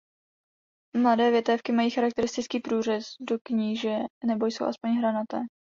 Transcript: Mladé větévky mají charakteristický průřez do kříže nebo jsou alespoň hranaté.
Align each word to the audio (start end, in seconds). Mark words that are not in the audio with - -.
Mladé 0.97 1.31
větévky 1.31 1.71
mají 1.71 1.89
charakteristický 1.89 2.59
průřez 2.59 3.03
do 3.19 3.39
kříže 3.43 3.95
nebo 4.25 4.45
jsou 4.45 4.63
alespoň 4.63 4.97
hranaté. 4.97 5.41